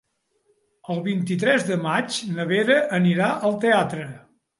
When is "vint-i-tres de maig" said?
1.07-2.17